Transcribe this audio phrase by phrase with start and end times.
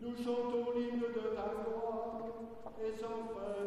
[0.00, 2.26] nous chantons l'hymne de ta gloire
[2.80, 3.57] et sans fin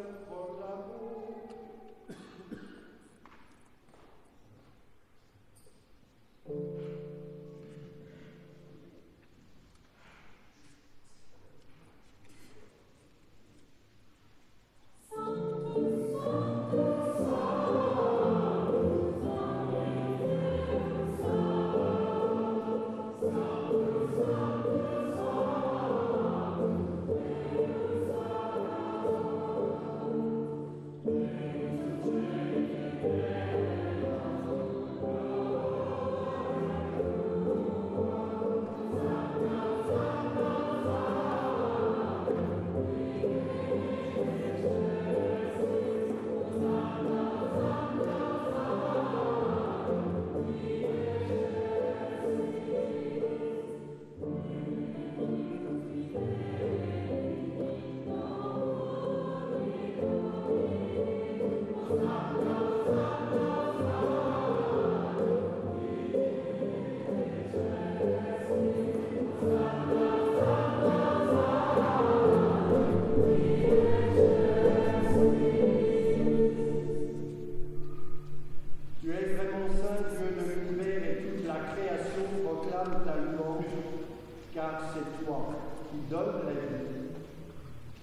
[85.91, 86.91] qui donnes la vie.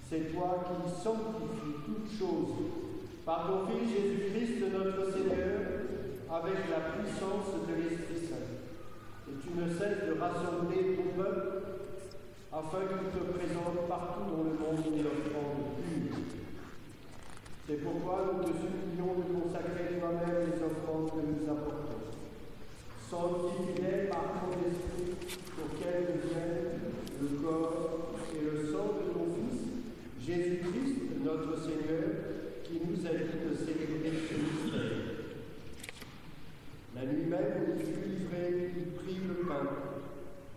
[0.07, 2.55] C'est toi qui sanctifies toutes choses
[3.25, 5.61] par ton Fils Jésus-Christ, notre Seigneur,
[6.29, 8.49] avec la puissance de l'Esprit Saint.
[9.29, 11.59] Et tu ne cesses de rassembler ton peuple
[12.51, 16.17] afin qu'il te présente partout dans le monde une offrande pure.
[17.67, 22.09] C'est pourquoi nous te supplions de consacrer toi-même les offrandes que nous apportons.
[23.09, 25.13] Sanctifie-les par ton esprit
[25.53, 26.58] pour qu'elles deviennent
[27.21, 29.61] le corps et le sang de ton Fils,
[30.25, 32.09] Jésus-Christ, notre Seigneur,
[32.63, 35.09] qui nous a dit de célébrer ce mystère.
[36.95, 39.67] La nuit même où il fut livré, il prit le pain.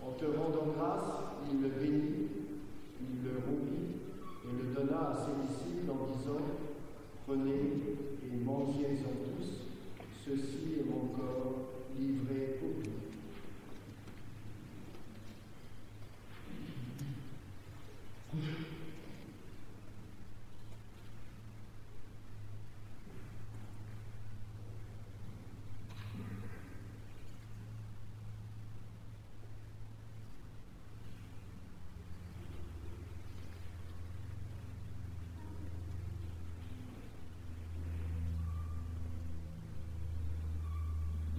[0.05, 1.11] En te rendant grâce,
[1.50, 2.28] il le bénit,
[3.00, 3.97] il le rompit
[4.44, 6.41] et le donna à ses disciples en disant
[7.27, 9.67] Prenez et mangez-en tous,
[10.25, 13.03] ceci est mon corps livré pour vous.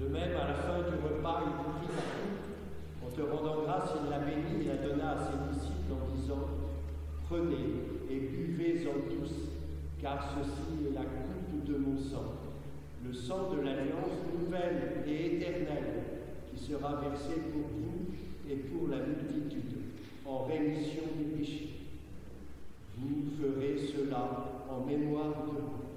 [0.04, 3.06] De même, à la fin du repas, il prit la coupe.
[3.06, 6.48] En te rendant grâce, il la bénit et la donna à ses disciples en disant
[7.30, 7.72] Prenez
[8.12, 9.32] et buvez-en tous,
[10.02, 12.34] car ceci est la coupe de mon sang,
[13.06, 16.04] le sang de l'alliance nouvelle et éternelle,
[16.52, 18.14] qui sera versé pour vous
[18.50, 19.78] et pour la multitude,
[20.26, 21.70] en rémission des péchés.
[22.98, 25.93] Vous ferez cela en mémoire de moi.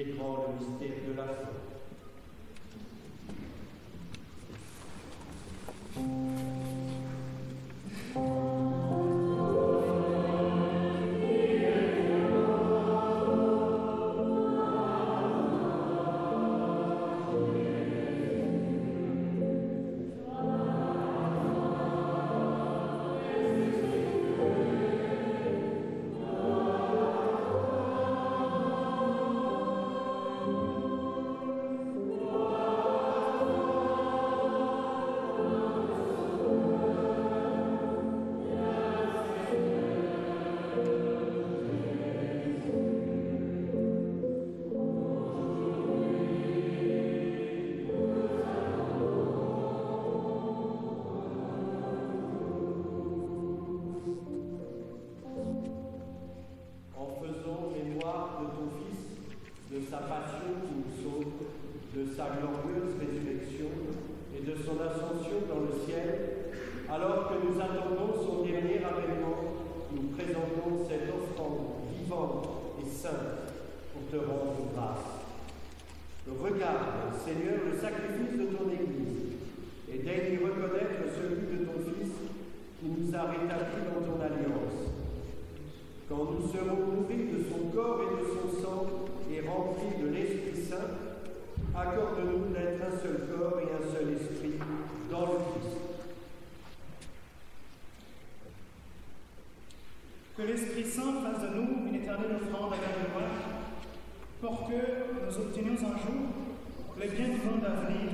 [0.00, 0.99] Il est grand le mystère
[77.30, 79.38] Seigneur, le sacrifice de ton Église,
[79.86, 82.10] et daigne reconnaître celui de ton Fils
[82.80, 84.90] qui nous a rétablis dans ton alliance.
[86.08, 88.86] Quand nous serons nourris de son corps et de son sang
[89.30, 90.90] et remplis de l'Esprit Saint,
[91.72, 94.58] accorde-nous d'être un seul corps et un seul esprit
[95.08, 95.78] dans le Christ.
[100.36, 103.30] Que l'Esprit Saint fasse de nous une éternelle offrande à la gloire
[104.40, 106.39] pour que nous obtenions un jour
[107.00, 108.10] le bien du monde à venir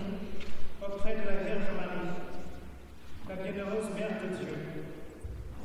[0.80, 2.14] auprès de la Vierge Marie,
[3.28, 4.54] la bienheureuse Mère de Dieu,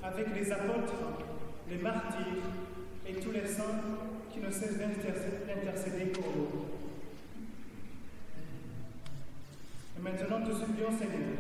[0.02, 1.22] avec les apôtres,
[1.70, 2.42] les martyrs
[3.08, 3.80] et tous les saints
[4.34, 6.66] qui ne cessent d'intercéder pour nous.
[9.98, 11.38] Et maintenant, te supplions, Seigneur,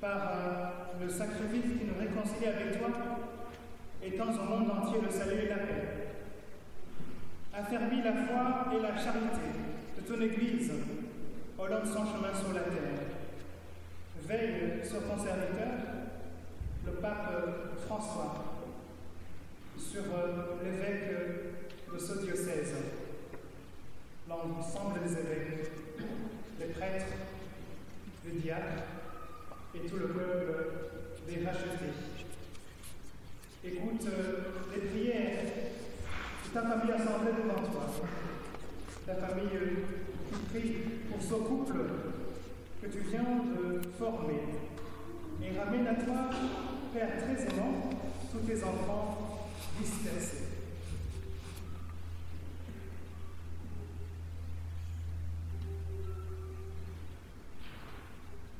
[0.00, 2.88] par euh, le sacrifice qui nous réconcilie avec toi,
[4.02, 6.00] étends au monde entier le salut et la paix
[7.52, 9.69] affermis la foi et la charité
[10.10, 10.72] ton Église
[11.56, 12.98] long de son chemin sur la terre.
[14.26, 15.68] Veille sur ton serviteur,
[16.84, 17.32] le pape
[17.86, 18.44] François,
[19.78, 21.12] sur euh, l'évêque
[21.92, 22.74] de ce diocèse,
[24.28, 25.70] l'ensemble des évêques,
[26.58, 27.06] les prêtres,
[28.24, 28.82] les diacres
[29.76, 30.52] et tout le peuple
[31.28, 31.94] des rachetés.
[33.64, 35.44] Écoute euh, les prières
[36.52, 37.86] ta famille assemblée devant toi,
[39.06, 39.59] ta famille
[41.10, 41.78] pour ce couple
[42.82, 44.40] que tu viens de former.
[45.42, 46.30] Et ramène à toi,
[46.92, 47.90] Père très aimant,
[48.32, 49.48] tous tes enfants
[49.80, 50.44] dispersés.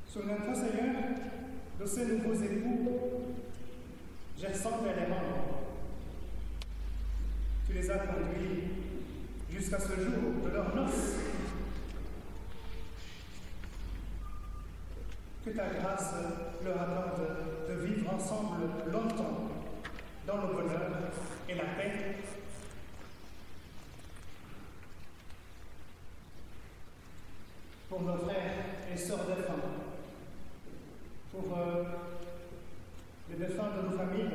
[0.07, 0.95] Souviens-toi, Seigneur,
[1.79, 2.89] de ces nouveaux époux,
[4.37, 5.61] j'ai senti les membres
[7.71, 8.63] tu les as conduits
[9.49, 11.15] jusqu'à ce jour de leur noces.
[15.43, 16.13] Que ta grâce
[16.63, 17.27] leur accorde
[17.67, 19.49] de vivre ensemble longtemps
[20.27, 20.91] dans le bonheur
[21.49, 22.17] et la paix.
[27.89, 28.53] Pour nos frères
[28.93, 29.55] et sœurs défunts,
[31.31, 31.83] pour euh,
[33.31, 34.29] les défunts de nos familles,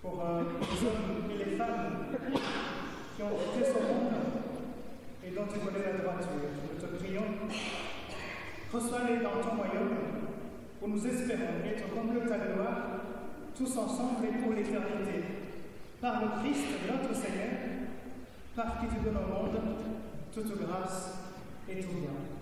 [0.00, 2.06] pour euh, les hommes et les femmes
[3.16, 4.12] qui ont quitté ce monde
[5.26, 6.30] et dont tu connais la droiture.
[6.72, 7.24] Nous te prions,
[8.72, 9.96] reçois-les dans ton royaume,
[10.82, 13.00] où nous espérons être de ta gloire,
[13.56, 15.24] tous ensemble et pour l'éternité.
[16.00, 17.58] Par le Christ, notre Seigneur,
[18.56, 19.60] par qui tu donnes au monde
[20.32, 21.18] toute grâce
[21.68, 22.39] et tout bien.